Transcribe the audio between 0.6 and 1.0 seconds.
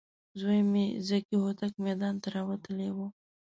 مې